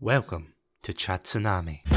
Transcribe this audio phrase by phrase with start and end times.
[0.00, 1.93] Welcome to Chat Tsunami.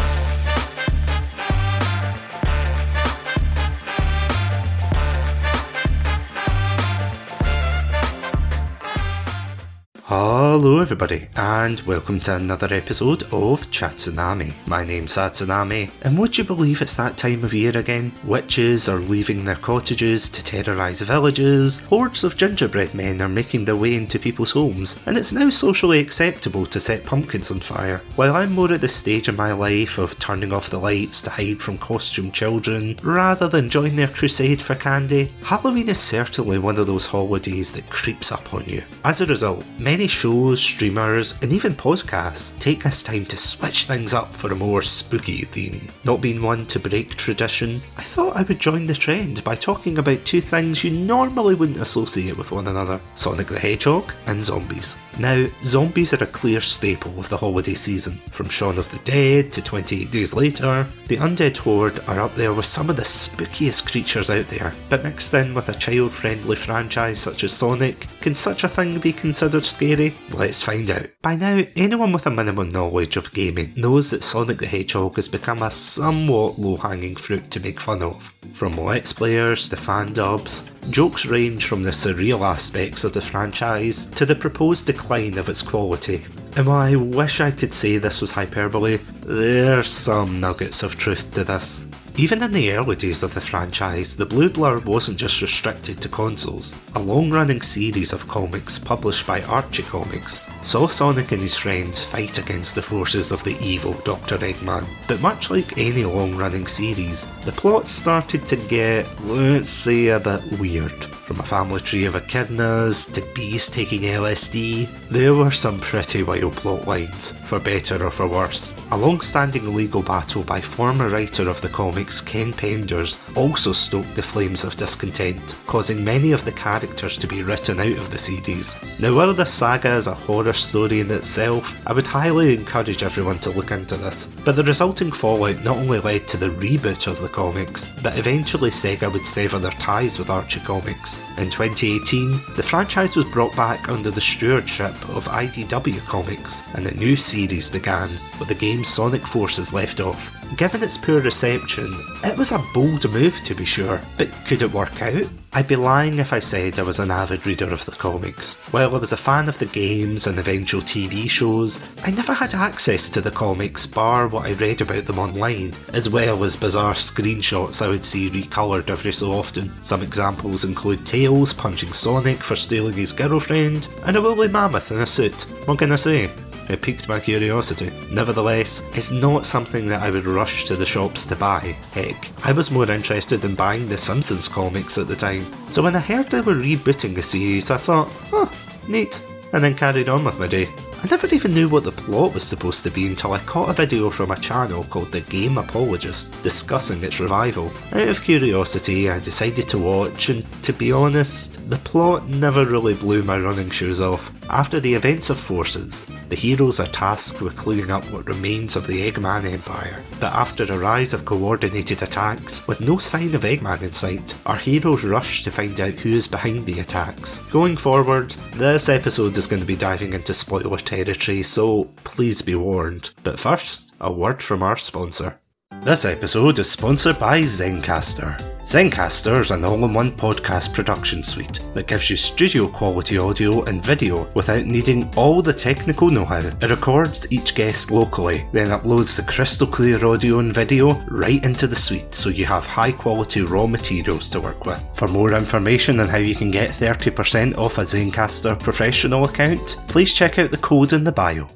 [10.10, 14.54] Hello, everybody, and welcome to another episode of Chat Tsunami.
[14.66, 18.14] My name's Satsunami, and would you believe it's that time of year again?
[18.24, 23.76] Witches are leaving their cottages to terrorise villages, hordes of gingerbread men are making their
[23.76, 28.02] way into people's homes, and it's now socially acceptable to set pumpkins on fire.
[28.16, 31.30] While I'm more at the stage in my life of turning off the lights to
[31.30, 36.78] hide from costume children, rather than join their crusade for candy, Halloween is certainly one
[36.78, 38.82] of those holidays that creeps up on you.
[39.04, 44.14] As a result, many shows, streamers, and even podcasts take this time to switch things
[44.14, 45.88] up for a more spooky theme.
[46.04, 49.98] Not being one to break tradition, I thought I would join the trend by talking
[49.98, 54.96] about two things you normally wouldn't associate with one another Sonic the Hedgehog and zombies.
[55.20, 58.20] Now, zombies are a clear staple of the holiday season.
[58.30, 62.54] From Shaun of the Dead to 28 Days Later, the Undead Horde are up there
[62.54, 64.74] with some of the spookiest creatures out there.
[64.90, 69.00] But mixed in with a child friendly franchise such as Sonic, can such a thing
[69.00, 70.14] be considered scary?
[70.32, 71.08] Let's find out.
[71.22, 75.30] By now, anyone with a minimum knowledge of gaming knows that Sonic the Hedgehog has
[75.30, 78.34] become a somewhat low hanging fruit to make fun of.
[78.52, 84.08] From Let's Players to fan dubs, jokes range from the surreal aspects of the franchise
[84.08, 86.26] to the proposed decline of its quality.
[86.58, 91.34] And while I wish I could say this was hyperbole, there's some nuggets of truth
[91.36, 91.88] to this.
[92.20, 96.10] Even in the early days of the franchise, the Blue Blur wasn't just restricted to
[96.10, 96.74] consoles.
[96.96, 102.04] A long running series of comics published by Archie Comics saw Sonic and his friends
[102.04, 104.40] fight against the forces of the evil Dr.
[104.40, 104.88] Eggman.
[105.08, 110.20] But much like any long running series, the plot started to get, let's say, a
[110.20, 111.06] bit weird.
[111.28, 116.54] From a family tree of echidnas to bees taking LSD, there were some pretty wild
[116.54, 118.74] plot lines, for better or for worse.
[118.92, 121.68] A long standing legal battle by former writer of the
[122.08, 127.28] comics Ken Penders also stoked the flames of discontent, causing many of the characters to
[127.28, 128.78] be written out of the series.
[129.02, 133.40] Now, while the saga is a horror story in itself, I would highly encourage everyone
[133.40, 134.28] to look into this.
[134.46, 138.70] But the resulting fallout not only led to the reboot of the comics, but eventually
[138.70, 141.20] Sega would sever their ties with Archie Comics.
[141.38, 146.96] In 2018, the franchise was brought back under the stewardship of IDW Comics, and a
[146.96, 148.10] new series began,
[148.40, 150.37] with the game Sonic Forces left off.
[150.56, 151.94] Given its poor reception,
[152.24, 155.28] it was a bold move to be sure, but could it work out?
[155.54, 158.56] I'd be lying if I said I was an avid reader of the comics.
[158.72, 162.54] While I was a fan of the games and eventual TV shows, I never had
[162.54, 166.94] access to the comics bar what I read about them online, as well as bizarre
[166.94, 169.72] screenshots I would see recoloured every so often.
[169.84, 175.00] Some examples include Tails punching Sonic for stealing his girlfriend, and a woolly mammoth in
[175.00, 175.44] a suit.
[175.66, 176.32] What can I say?
[176.70, 177.92] It piqued my curiosity.
[178.12, 181.76] Nevertheless, it's not something that I would rush to the shops to buy.
[181.94, 185.46] Heck, I was more interested in buying the Simpsons comics at the time.
[185.70, 188.52] So when I heard they were rebooting the series, I thought, oh,
[188.88, 189.22] neat,
[189.54, 190.68] and then carried on with my day.
[191.04, 193.74] I never even knew what the plot was supposed to be until I caught a
[193.74, 197.72] video from a channel called The Game Apologist discussing its revival.
[197.92, 202.96] Out of curiosity, I decided to watch, and to be honest, the plot never really
[202.96, 204.34] blew my running shoes off.
[204.50, 208.88] After the events of Forces, the heroes are tasked with cleaning up what remains of
[208.88, 210.02] the Eggman Empire.
[210.22, 214.56] But after a rise of coordinated attacks, with no sign of Eggman in sight, our
[214.56, 217.42] heroes rush to find out who is behind the attacks.
[217.48, 222.56] Going forward, this episode is going to be diving into spoiler territory, so please be
[222.56, 223.10] warned.
[223.24, 225.40] But first, a word from our sponsor.
[225.88, 228.38] This episode is sponsored by Zencastr.
[228.60, 233.64] Zencastr is an all in one podcast production suite that gives you studio quality audio
[233.64, 236.40] and video without needing all the technical know how.
[236.40, 241.68] It records each guest locally, then uploads the crystal clear audio and video right into
[241.68, 244.90] the suite so you have high quality raw materials to work with.
[244.94, 250.14] For more information on how you can get 30% off a Zencastr professional account, please
[250.14, 251.48] check out the code in the bio.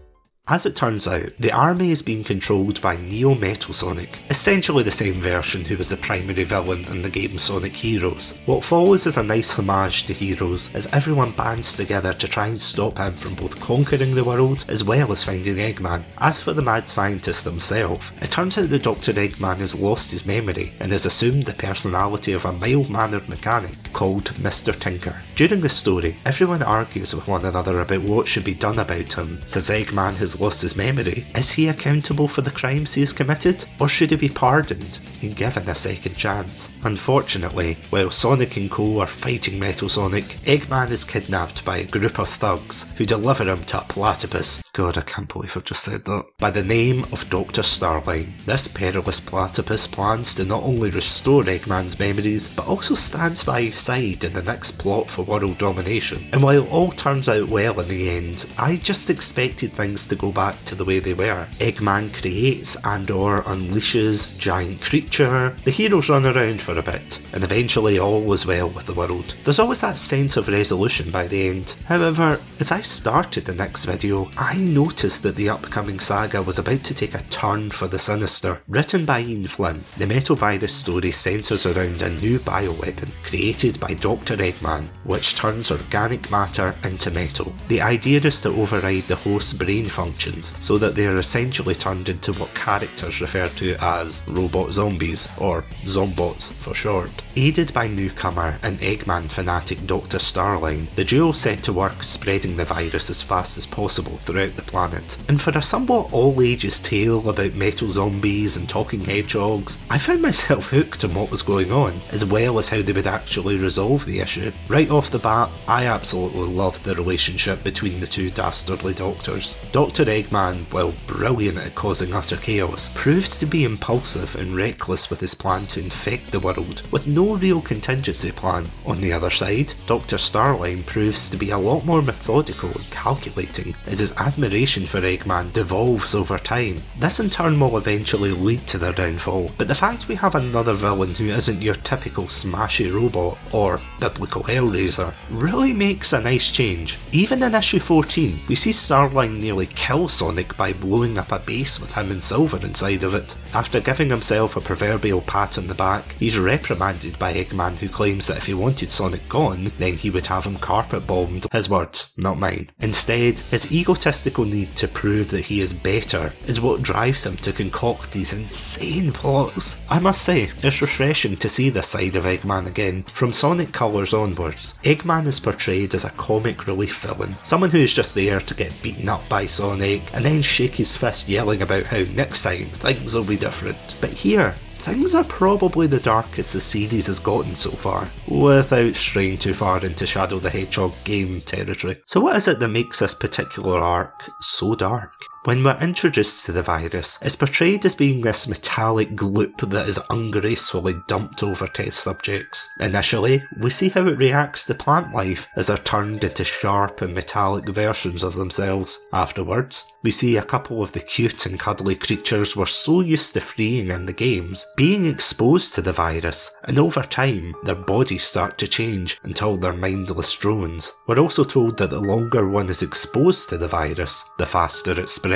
[0.47, 4.89] As it turns out, the army is being controlled by Neo Metal Sonic, essentially the
[4.89, 8.37] same version who was the primary villain in the game Sonic Heroes.
[8.47, 12.59] What follows is a nice homage to Heroes as everyone bands together to try and
[12.59, 16.03] stop him from both conquering the world as well as finding Eggman.
[16.17, 19.13] As for the mad scientist himself, it turns out that Dr.
[19.13, 23.77] Eggman has lost his memory and has assumed the personality of a mild mannered mechanic
[23.93, 24.77] called Mr.
[24.77, 25.21] Tinker.
[25.35, 29.39] During the story, everyone argues with one another about what should be done about him,
[29.45, 31.25] since Eggman has lost his memory.
[31.35, 34.99] Is he accountable for the crimes he has committed, or should he be pardoned?
[35.29, 36.71] Given a second chance.
[36.83, 42.19] Unfortunately, while Sonic and Co are fighting Metal Sonic, Eggman is kidnapped by a group
[42.19, 44.63] of thugs who deliver him to a platypus.
[44.73, 46.25] God, I can't believe I just said that.
[46.37, 47.61] By the name of Dr.
[47.61, 48.31] Starline.
[48.45, 53.77] This perilous platypus plans to not only restore Eggman's memories, but also stands by his
[53.77, 56.27] side in the next plot for world domination.
[56.31, 60.31] And while all turns out well in the end, I just expected things to go
[60.31, 61.47] back to the way they were.
[61.53, 67.99] Eggman creates and or unleashes giant the heroes run around for a bit, and eventually
[67.99, 69.35] all was well with the world.
[69.43, 71.75] There's always that sense of resolution by the end.
[71.85, 76.83] However, as I started the next video, I noticed that the upcoming saga was about
[76.85, 78.61] to take a turn for the sinister.
[78.69, 83.93] Written by Ian Flynn, the Metal Virus story centres around a new bioweapon created by
[83.93, 84.37] Dr.
[84.37, 87.53] Eggman, which turns organic matter into metal.
[87.67, 92.07] The idea is to override the host's brain functions so that they are essentially turned
[92.07, 95.00] into what characters refer to as robot zombies,
[95.39, 97.11] or Zombots for short.
[97.37, 100.17] Aided by newcomer and Eggman fanatic Dr.
[100.17, 104.63] Starline, the duo set to work spreading the virus as fast as possible throughout the
[104.63, 105.15] planet.
[105.29, 110.21] And for a somewhat all ages tale about metal zombies and talking hedgehogs, I found
[110.21, 114.03] myself hooked on what was going on, as well as how they would actually resolve
[114.05, 114.51] the issue.
[114.67, 119.55] Right off the bat, I absolutely loved the relationship between the two dastardly doctors.
[119.71, 120.03] Dr.
[120.03, 125.33] Eggman, while brilliant at causing utter chaos, proves to be impulsive and reckless with his
[125.33, 128.65] plan to infect the world, with no real contingency plan.
[128.85, 130.17] On the other side, Dr.
[130.17, 135.53] Starline proves to be a lot more methodical and calculating, as his admiration for Eggman
[135.53, 136.77] devolves over time.
[136.99, 140.73] This in turn will eventually lead to their downfall, but the fact we have another
[140.73, 146.97] villain who isn't your typical smashy robot or biblical Hellraiser really makes a nice change.
[147.11, 151.79] Even in issue 14, we see Starline nearly kill Sonic by blowing up a base
[151.79, 153.35] with him and Silver inside of it.
[153.53, 158.27] After giving himself a proverbial pat on the back, he's reprimanded by Eggman who claims
[158.27, 161.47] that if he wanted Sonic gone, then he would have him carpet bombed.
[161.51, 162.69] His words, not mine.
[162.79, 167.51] Instead, his egotistical need to prove that he is better is what drives him to
[167.51, 169.81] concoct these insane plots.
[169.89, 173.03] I must say, it's refreshing to see this side of Eggman again.
[173.03, 177.93] From Sonic Colors onwards, Eggman is portrayed as a comic relief villain, someone who is
[177.93, 181.85] just there to get beaten up by Sonic and then shake his fist yelling about
[181.85, 183.77] how next time things will be different.
[183.99, 189.37] But here, things are probably the darkest the series has gotten so far, without straying
[189.37, 192.01] too far into Shadow the Hedgehog game territory.
[192.07, 195.13] So, what is it that makes this particular arc so dark?
[195.43, 199.99] When we're introduced to the virus, it's portrayed as being this metallic gloop that is
[200.11, 202.69] ungracefully dumped over test subjects.
[202.79, 207.15] Initially, we see how it reacts to plant life as they're turned into sharp and
[207.15, 209.07] metallic versions of themselves.
[209.13, 213.41] Afterwards, we see a couple of the cute and cuddly creatures we're so used to
[213.41, 218.59] freeing in the games being exposed to the virus, and over time, their bodies start
[218.59, 220.93] to change until they're mindless drones.
[221.07, 225.09] We're also told that the longer one is exposed to the virus, the faster it
[225.09, 225.30] spreads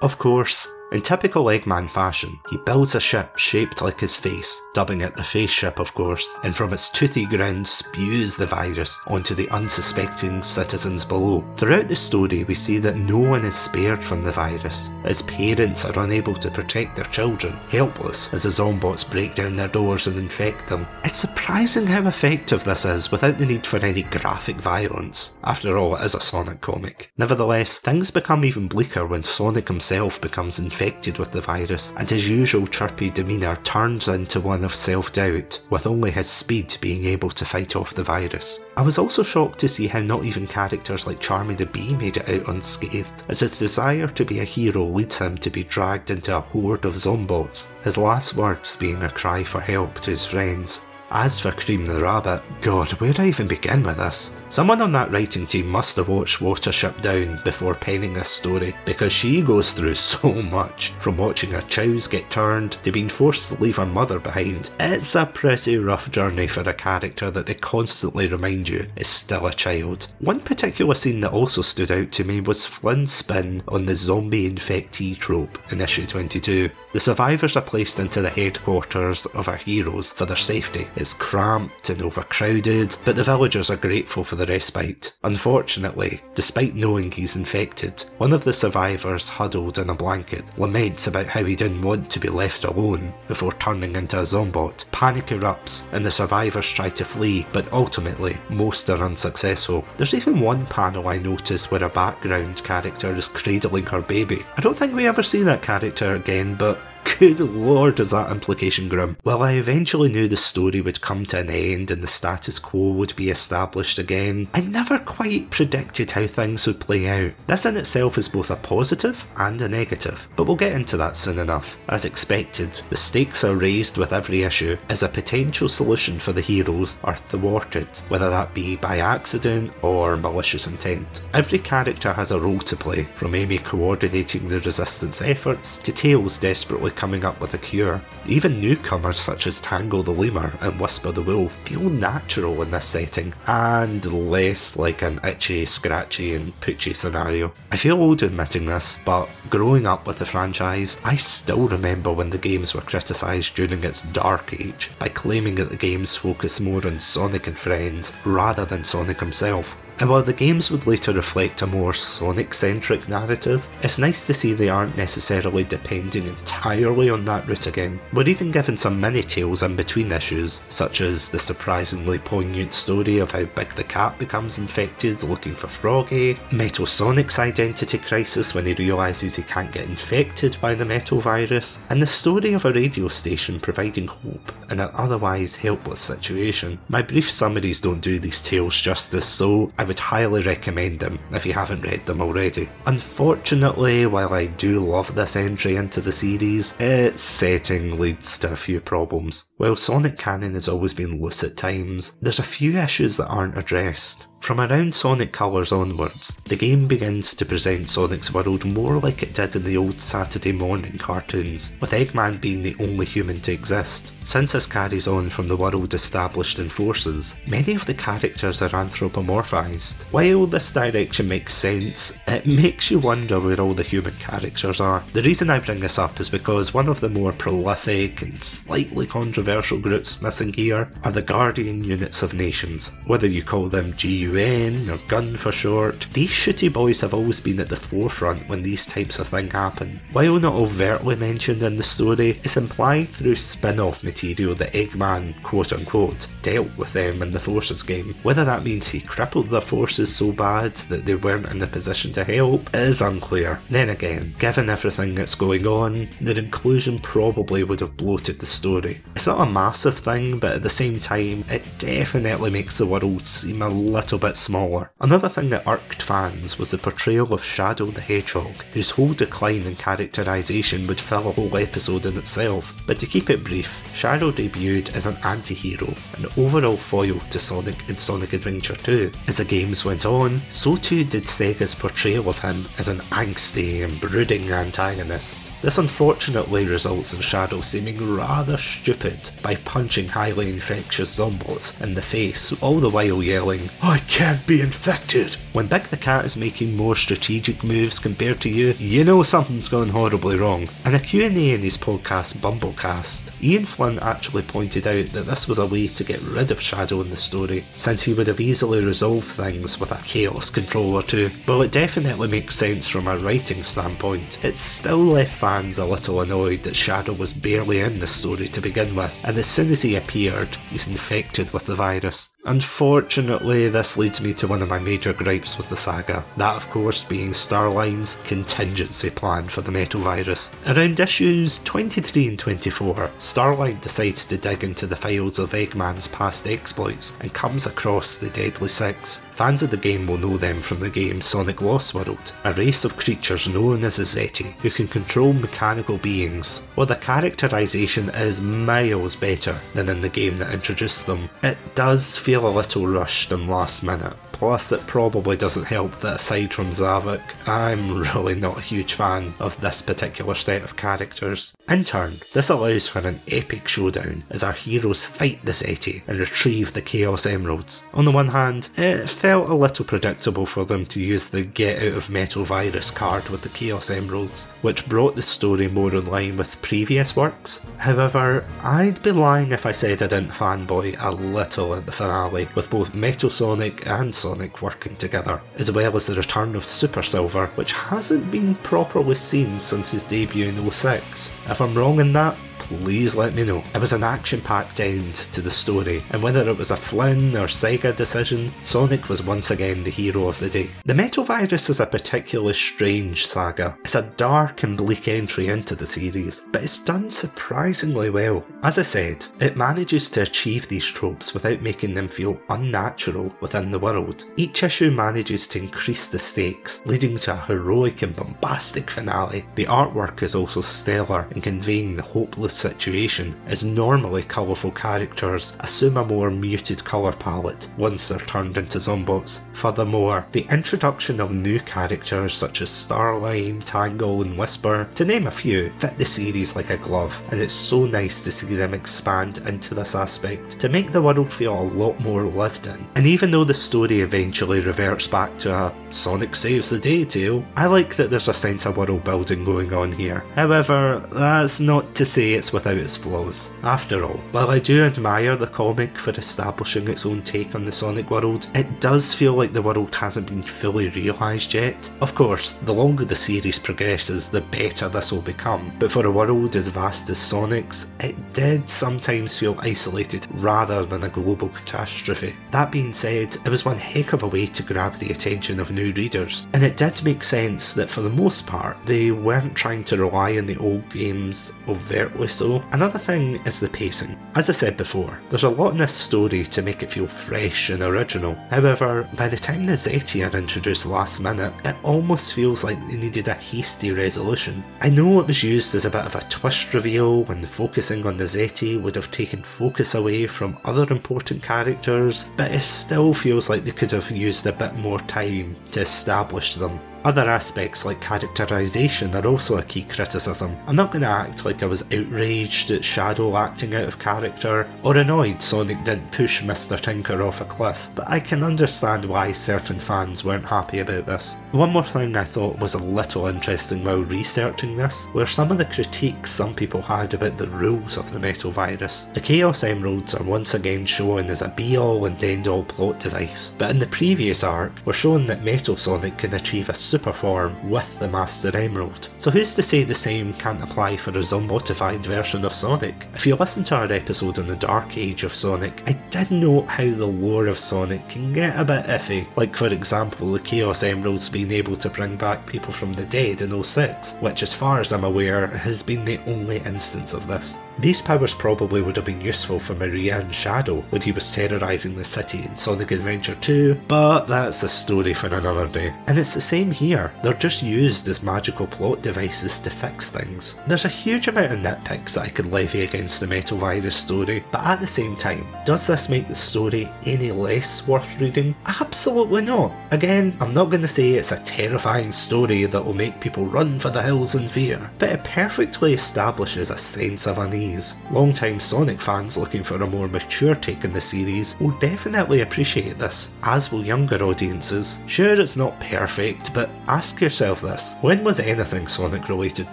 [0.00, 5.00] of course, in typical Eggman fashion, he builds a ship shaped like his face, dubbing
[5.00, 9.34] it the face ship of course, and from its toothy ground spews the virus onto
[9.34, 11.42] the unsuspecting citizens below.
[11.56, 15.86] Throughout the story, we see that no one is spared from the virus, as parents
[15.86, 20.18] are unable to protect their children, helpless as the Zombots break down their doors and
[20.18, 20.86] infect them.
[21.04, 25.38] It's surprising how effective this is without the need for any graphic violence.
[25.42, 27.10] After all, it is a Sonic comic.
[27.16, 32.10] Nevertheless, things become even bleaker when Sonic himself becomes infected infected with the virus, and
[32.10, 37.04] his usual chirpy demeanour turns into one of self doubt, with only his speed being
[37.04, 38.64] able to fight off the virus.
[38.76, 42.16] I was also shocked to see how not even characters like Charmy the Bee made
[42.16, 46.10] it out unscathed, as his desire to be a hero leads him to be dragged
[46.10, 50.26] into a horde of zombots, his last words being a cry for help to his
[50.26, 50.80] friends.
[51.12, 54.34] As for Cream the Rabbit, God, where do I even begin with this?
[54.52, 59.10] Someone on that writing team must have watched Watership Down before penning this story, because
[59.10, 63.62] she goes through so much, from watching her chows get turned to being forced to
[63.62, 64.68] leave her mother behind.
[64.78, 69.46] It's a pretty rough journey for a character that they constantly remind you is still
[69.46, 70.08] a child.
[70.18, 74.50] One particular scene that also stood out to me was Flynn's spin on the zombie
[74.50, 76.68] infectee trope in issue 22.
[76.92, 80.88] The survivors are placed into the headquarters of our heroes for their safety.
[80.96, 85.12] It's cramped and overcrowded, but the villagers are grateful for the respite.
[85.22, 91.26] Unfortunately, despite knowing he's infected, one of the survivors, huddled in a blanket, laments about
[91.26, 94.84] how he didn't want to be left alone before turning into a zombot.
[94.90, 99.84] Panic erupts, and the survivors try to flee, but ultimately, most are unsuccessful.
[99.96, 104.44] There's even one panel I noticed where a background character is cradling her baby.
[104.56, 106.80] I don't think we ever see that character again, but
[107.18, 109.16] good lord, is that implication grim.
[109.22, 112.92] While I eventually knew the story would come to an end and the status quo
[112.92, 117.32] would be established again, I never quite predicted how things would play out.
[117.46, 121.16] This in itself is both a positive and a negative, but we'll get into that
[121.16, 121.76] soon enough.
[121.88, 126.40] As expected, the stakes are raised with every issue as a potential solution for the
[126.40, 131.20] heroes are thwarted, whether that be by accident or malicious intent.
[131.34, 136.38] Every character has a role to play, from Amy coordinating the resistance efforts to Tails
[136.38, 138.00] desperately coming up with a cure.
[138.26, 142.86] Even newcomers such as Tangle the Lemur and Whisper the Wolf feel natural in this
[142.86, 147.52] setting, and less like an itchy, scratchy, and Poochie scenario.
[147.70, 152.30] I feel old admitting this, but growing up with the franchise, I still remember when
[152.30, 156.86] the games were criticised during its dark age by claiming that the games focus more
[156.86, 159.74] on Sonic and friends rather than Sonic himself.
[160.02, 164.34] And while the games would later reflect a more Sonic centric narrative, it's nice to
[164.34, 168.00] see they aren't necessarily depending entirely on that route again.
[168.12, 173.18] We're even given some mini tales in between issues, such as the surprisingly poignant story
[173.18, 178.66] of how Big the Cat becomes infected looking for Froggy, Metal Sonic's identity crisis when
[178.66, 182.72] he realises he can't get infected by the metal virus, and the story of a
[182.72, 186.80] radio station providing hope in an otherwise helpless situation.
[186.88, 191.46] My brief summaries don't do these tales justice, so I would highly recommend them if
[191.46, 192.68] you haven't read them already.
[192.86, 198.56] Unfortunately, while I do love this entry into the series, its setting leads to a
[198.56, 199.50] few problems.
[199.56, 203.58] While Sonic canon has always been loose at times, there's a few issues that aren't
[203.58, 204.26] addressed.
[204.42, 209.34] From around Sonic Colors onwards, the game begins to present Sonic's world more like it
[209.34, 214.12] did in the old Saturday morning cartoons, with Eggman being the only human to exist.
[214.24, 218.68] Since this carries on from the world established in Forces, many of the characters are
[218.70, 220.02] anthropomorphized.
[220.10, 225.04] While this direction makes sense, it makes you wonder where all the human characters are.
[225.12, 229.06] The reason I bring this up is because one of the more prolific and slightly
[229.06, 234.31] controversial groups missing here are the Guardian Units of Nations, whether you call them GU
[234.32, 238.62] UN or Gun for short, these shooty boys have always been at the forefront when
[238.62, 240.00] these types of things happen.
[240.12, 245.42] While not overtly mentioned in the story, it's implied through spin off material that Eggman,
[245.42, 248.14] quote unquote, dealt with them in the Forces game.
[248.22, 252.12] Whether that means he crippled the forces so bad that they weren't in the position
[252.12, 253.60] to help is unclear.
[253.68, 259.00] Then again, given everything that's going on, their inclusion probably would have bloated the story.
[259.14, 263.26] It's not a massive thing, but at the same time, it definitely makes the world
[263.26, 264.92] seem a little bit smaller.
[265.00, 269.62] Another thing that irked fans was the portrayal of Shadow the Hedgehog, whose whole decline
[269.62, 272.80] in characterisation would fill a whole episode in itself.
[272.86, 277.38] But to keep it brief, Shadow debuted as an anti hero, an overall foil to
[277.40, 279.10] Sonic in Sonic Adventure 2.
[279.26, 283.84] As the games went on, so too did Sega's portrayal of him as an angsty
[283.84, 285.51] and brooding antagonist.
[285.62, 292.02] This unfortunately results in Shadow seeming rather stupid by punching highly infectious zombots in the
[292.02, 295.36] face, all the while yelling, I can't be infected!
[295.52, 299.68] When Big the Cat is making more strategic moves compared to you, you know something's
[299.68, 300.68] gone horribly wrong.
[300.84, 305.58] In a Q&A in his podcast BumbleKast, Ian Flynn actually pointed out that this was
[305.58, 308.84] a way to get rid of Shadow in the story, since he would have easily
[308.84, 311.28] resolved things with a Chaos control or two.
[311.44, 316.22] While it definitely makes sense from a writing standpoint, it's still left fans a little
[316.22, 319.82] annoyed that Shadow was barely in the story to begin with, and as soon as
[319.82, 322.31] he appeared, he's infected with the virus.
[322.44, 326.68] Unfortunately, this leads me to one of my major gripes with the saga, that of
[326.70, 330.50] course being Starline's contingency plan for the metal virus.
[330.66, 336.48] Around issues 23 and 24, Starline decides to dig into the files of Eggman's past
[336.48, 339.22] exploits and comes across the Deadly Six.
[339.36, 342.84] Fans of the game will know them from the game Sonic Lost World, a race
[342.84, 346.58] of creatures known as the Zeti, who can control mechanical beings.
[346.74, 352.18] While the characterisation is miles better than in the game that introduced them, it does
[352.18, 354.16] feel feel a little rushed and last minute.
[354.32, 359.34] Plus, it probably doesn't help that aside from Zavok, I'm really not a huge fan
[359.38, 361.54] of this particular set of characters.
[361.68, 366.18] In turn, this allows for an epic showdown as our heroes fight the Zeti and
[366.18, 367.84] retrieve the Chaos Emeralds.
[367.92, 371.82] On the one hand, it felt a little predictable for them to use the Get
[371.82, 376.06] Out of Metal Virus card with the Chaos Emeralds, which brought the story more in
[376.06, 377.64] line with previous works.
[377.76, 382.21] However, I'd be lying if I said I didn't fanboy a little at the finale
[382.22, 386.66] finale, with both Metal Sonic and Sonic working together, as well as the return of
[386.66, 391.28] Super Silver, which hasn't been properly seen since his debut in 06.
[391.50, 393.62] If I'm wrong in that, please let me know.
[393.74, 397.36] It was an action packed end to the story, and whether it was a Flynn
[397.36, 400.70] or Sega decision, Sonic was once again the hero of the day.
[400.84, 403.76] The Metal Virus is a particularly strange saga.
[403.84, 408.44] It's a dark and bleak entry into the series, but it's done surprisingly well.
[408.62, 413.70] As I said, it manages to achieve these tropes without making them feel unnatural within
[413.70, 414.24] the world.
[414.36, 419.44] Each issue manages to increase the stakes, leading to a heroic and bombastic finale.
[419.56, 425.96] The artwork is also stellar in conveying the hopeless situation, as normally colourful characters assume
[425.96, 429.40] a more muted colour palette once they're turned into Zombots.
[429.54, 435.30] Furthermore, the introduction of new characters such as Starline, Tangle, and Whisper, to name a
[435.30, 439.38] few, fit the series like a glove, and it's so nice to see them expand
[439.46, 442.86] into this aspect to make the world feel a lot more lived in.
[442.94, 447.44] And even though the story eventually reverts back to a Sonic saves the day tale,
[447.56, 450.24] I like that there's a sense of world building going on here.
[450.34, 453.50] However, that's not to say it's without its flaws.
[453.62, 457.72] After all, while I do admire the comic for establishing its own take on the
[457.72, 461.90] Sonic world, it does feel like the world hasn't been fully realised yet.
[462.00, 466.10] Of course, the longer the series progresses, the better this will become, but for a
[466.10, 472.34] world as vast as Sonic's, it did sometimes feel isolated rather than a global catastrophe.
[472.50, 475.70] That being said, it was one heck of a way to grab the attention of
[475.70, 479.84] new readers, and it did make sense that for the most part, they weren't trying
[479.84, 482.62] to rely on the old games overtly so.
[482.72, 484.18] Another thing is the pacing.
[484.34, 487.70] As I said before, there's a lot in this story to make it feel fresh
[487.70, 488.34] and original.
[488.50, 492.96] However, by the time the Zeti are introduced last minute, it almost feels like they
[492.96, 494.64] needed a hasty resolution.
[494.80, 498.16] I know it was used as a bit of a twist reveal when focusing on
[498.16, 503.48] the Zeti would have taken focus away from other important characters, but it still feels
[503.48, 506.78] like they could have used a bit more time to establish them.
[507.04, 510.56] Other aspects like characterisation are also a key criticism.
[510.68, 514.68] I'm not going to act like I was outraged at Shadow acting out of character
[514.84, 516.80] or annoyed Sonic didn't push Mr.
[516.80, 521.40] Tinker off a cliff, but I can understand why certain fans weren't happy about this.
[521.50, 525.58] One more thing I thought was a little interesting while researching this were some of
[525.58, 529.04] the critiques some people had about the rules of the Metal Virus.
[529.14, 533.00] The Chaos Emeralds are once again shown as a be all and end all plot
[533.00, 537.12] device, but in the previous arc, we're shown that Metal Sonic can achieve a super
[537.14, 539.08] form with the Master Emerald.
[539.16, 543.06] So who's to say the same can't apply for a zombotified version of Sonic?
[543.14, 546.66] If you listen to our episode on the Dark Age of Sonic, I did note
[546.66, 550.82] how the lore of Sonic can get a bit iffy, like for example the Chaos
[550.82, 554.78] Emeralds being able to bring back people from the dead in 06, which as far
[554.78, 557.58] as I'm aware has been the only instance of this.
[557.78, 561.96] These powers probably would have been useful for Maria and Shadow when he was terrorising
[561.96, 565.94] the city in Sonic Adventure 2, but that's a story for another day.
[566.06, 566.81] And it's the same here,
[567.22, 570.60] they're just used as magical plot devices to fix things.
[570.66, 574.44] There's a huge amount of nitpicks that I could levy against the Metal Virus story,
[574.50, 578.54] but at the same time, does this make the story any less worth reading?
[578.66, 579.72] Absolutely not.
[579.92, 583.78] Again, I'm not going to say it's a terrifying story that will make people run
[583.78, 588.02] for the hills in fear, but it perfectly establishes a sense of unease.
[588.10, 592.98] Longtime Sonic fans looking for a more mature take in the series will definitely appreciate
[592.98, 594.98] this, as will younger audiences.
[595.06, 599.72] Sure, it's not perfect, but ask yourself this when was anything Sonic related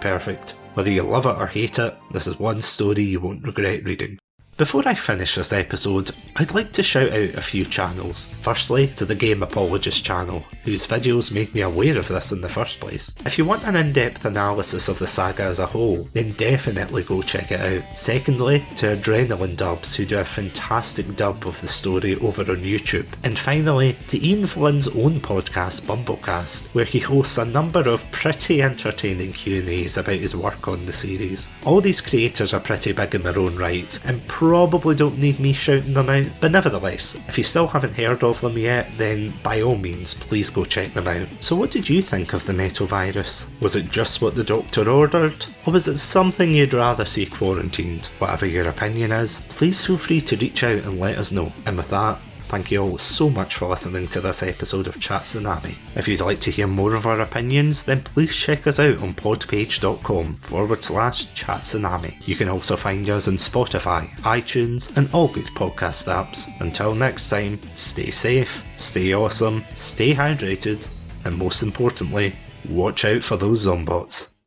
[0.00, 0.52] perfect?
[0.74, 4.18] Whether you love it or hate it, this is one story you won't regret reading.
[4.60, 8.26] Before I finish this episode, I'd like to shout out a few channels.
[8.42, 12.48] Firstly, to the Game Apologist channel, whose videos made me aware of this in the
[12.50, 13.14] first place.
[13.24, 17.04] If you want an in depth analysis of the saga as a whole, then definitely
[17.04, 17.96] go check it out.
[17.96, 23.08] Secondly, to Adrenaline Dubs, who do a fantastic dub of the story over on YouTube.
[23.24, 28.60] And finally, to Ian Flynn's own podcast, BumbleKast, where he hosts a number of pretty
[28.60, 31.48] entertaining Q&As about his work on the series.
[31.64, 35.52] All these creators are pretty big in their own rights, and probably don't need me
[35.52, 39.60] shouting them out, but nevertheless, if you still haven't heard of them yet, then by
[39.60, 41.28] all means, please go check them out.
[41.38, 43.48] So, what did you think of the metal virus?
[43.60, 45.46] Was it just what the doctor ordered?
[45.66, 48.06] Or was it something you'd rather see quarantined?
[48.18, 51.52] Whatever your opinion is, please feel free to reach out and let us know.
[51.64, 52.18] And with that,
[52.50, 55.76] Thank you all so much for listening to this episode of Chat Tsunami.
[55.94, 59.14] If you'd like to hear more of our opinions, then please check us out on
[59.14, 62.26] podpage.com forward slash Chat Tsunami.
[62.26, 66.48] You can also find us on Spotify, iTunes, and all good podcast apps.
[66.60, 70.88] Until next time, stay safe, stay awesome, stay hydrated,
[71.24, 72.34] and most importantly,
[72.68, 74.32] watch out for those zombots.